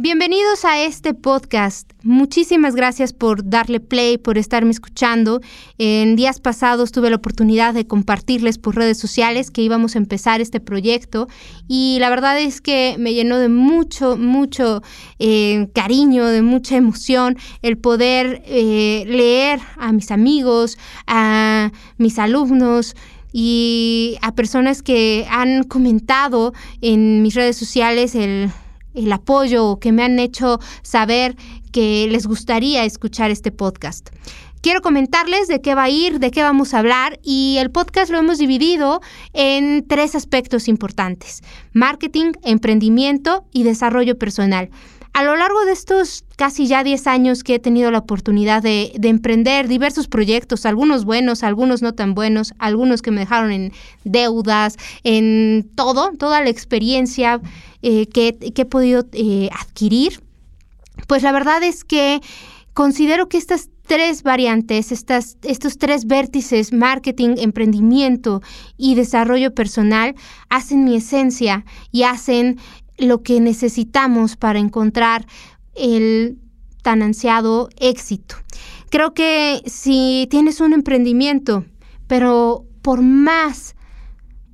[0.00, 1.90] Bienvenidos a este podcast.
[2.04, 5.40] Muchísimas gracias por darle play, por estarme escuchando.
[5.76, 10.40] En días pasados tuve la oportunidad de compartirles por redes sociales que íbamos a empezar
[10.40, 11.26] este proyecto
[11.66, 14.84] y la verdad es que me llenó de mucho, mucho
[15.18, 20.78] eh, cariño, de mucha emoción el poder eh, leer a mis amigos,
[21.08, 22.94] a mis alumnos
[23.32, 26.52] y a personas que han comentado
[26.82, 28.52] en mis redes sociales el
[28.94, 31.36] el apoyo que me han hecho saber
[31.72, 34.10] que les gustaría escuchar este podcast.
[34.60, 38.10] Quiero comentarles de qué va a ir, de qué vamos a hablar y el podcast
[38.10, 39.00] lo hemos dividido
[39.32, 44.70] en tres aspectos importantes, marketing, emprendimiento y desarrollo personal.
[45.12, 48.92] A lo largo de estos casi ya 10 años que he tenido la oportunidad de,
[49.02, 53.72] emprender diversos proyectos, algunos buenos, algunos no tan buenos, algunos que me dejaron en
[54.04, 57.40] deudas, en todo, toda la experiencia
[57.82, 60.22] eh, que, he podido eh, adquirir,
[61.06, 62.20] pues la verdad es que
[62.74, 68.42] considero que estas tres variantes, estas, estos tres vértices, marketing, emprendimiento
[68.76, 70.14] y desarrollo personal,
[70.50, 72.58] hacen mi esencia y hacen
[72.98, 75.26] lo que necesitamos para encontrar
[75.74, 76.38] el
[76.82, 78.36] tan ansiado éxito.
[78.90, 81.64] Creo que si tienes un emprendimiento,
[82.06, 83.74] pero por más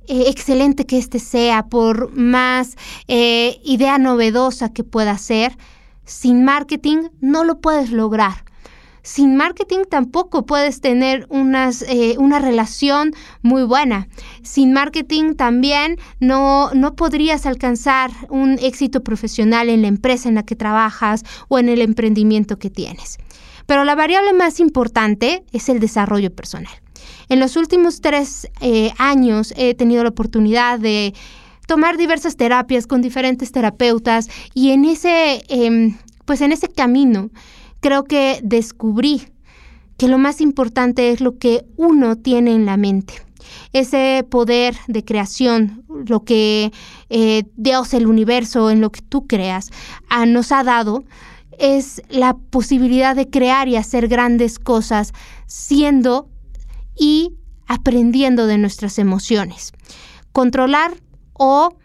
[0.07, 2.75] eh, excelente que éste sea, por más
[3.07, 5.57] eh, idea novedosa que pueda ser,
[6.05, 8.45] sin marketing no lo puedes lograr
[9.05, 14.07] sin marketing tampoco puedes tener unas, eh, una relación muy buena.
[14.41, 20.43] Sin marketing también no, no podrías alcanzar un éxito profesional en la empresa en la
[20.43, 23.19] que trabajas o en el emprendimiento que tienes.
[23.67, 26.73] Pero la variable más importante es el desarrollo personal.
[27.29, 31.13] En los últimos tres eh, años he tenido la oportunidad de
[31.67, 37.29] tomar diversas terapias con diferentes terapeutas y en ese, em, pues en ese camino
[37.79, 39.23] creo que descubrí
[39.97, 43.13] que lo más importante es lo que uno tiene en la mente.
[43.73, 46.71] Ese poder de creación, lo que
[47.09, 49.69] eh, Dios, el universo, en lo que tú creas,
[50.27, 51.03] nos ha dado,
[51.57, 55.13] es la posibilidad de crear y hacer grandes cosas
[55.47, 56.27] siendo
[56.97, 57.33] y
[57.67, 59.73] aprendiendo de nuestras emociones.
[60.31, 60.93] Controlar
[61.33, 61.75] o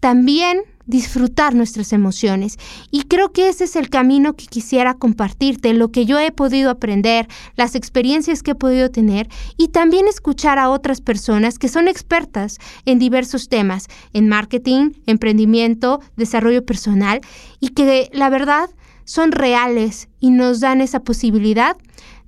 [0.00, 2.58] también disfrutar nuestras emociones.
[2.90, 6.68] Y creo que ese es el camino que quisiera compartirte, lo que yo he podido
[6.68, 11.86] aprender, las experiencias que he podido tener y también escuchar a otras personas que son
[11.86, 17.20] expertas en diversos temas, en marketing, emprendimiento, desarrollo personal
[17.60, 18.68] y que la verdad
[19.04, 21.76] son reales y nos dan esa posibilidad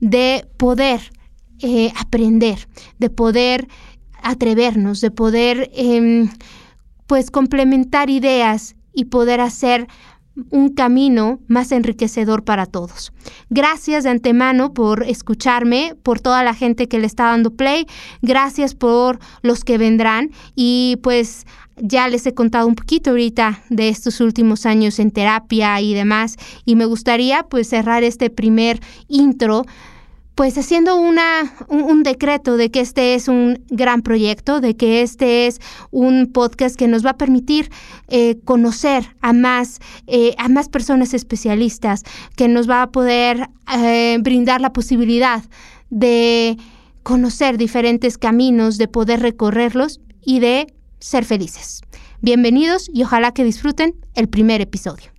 [0.00, 1.12] de poder
[1.62, 2.68] eh, aprender,
[2.98, 3.68] de poder
[4.22, 5.70] atrevernos, de poder...
[5.74, 6.28] Em,
[7.12, 9.86] pues complementar ideas y poder hacer
[10.48, 13.12] un camino más enriquecedor para todos.
[13.50, 17.86] Gracias de antemano por escucharme, por toda la gente que le está dando play,
[18.22, 20.30] gracias por los que vendrán.
[20.54, 21.44] Y pues
[21.76, 26.36] ya les he contado un poquito ahorita de estos últimos años en terapia y demás.
[26.64, 29.66] Y me gustaría pues cerrar este primer intro
[30.34, 35.46] pues haciendo una, un, decreto de que este es un gran proyecto, de que este
[35.46, 35.60] es
[35.90, 37.70] un podcast que nos va a permitir
[38.08, 42.02] eh, conocer a más, eh, a más personas especialistas,
[42.36, 45.42] que nos va a poder eh, brindar la posibilidad
[45.90, 46.56] de
[47.02, 51.82] conocer diferentes caminos, de poder recorrerlos y de ser felices.
[52.20, 55.11] Bienvenidos y ojalá que disfruten el primer episodio.